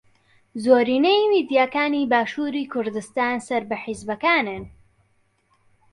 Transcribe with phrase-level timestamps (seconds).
[0.63, 4.63] زۆرینەی میدیاکانی باشووری کوردستان سەر بە حیزبەکانن.